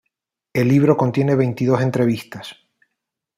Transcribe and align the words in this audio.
El 0.53 0.69
libro 0.69 0.97
contiene 0.97 1.35
veintidós 1.35 1.79
entrevistas. 1.83 2.55